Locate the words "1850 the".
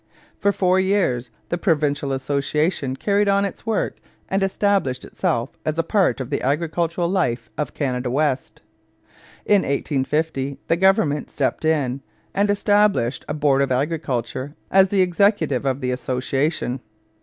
9.61-10.75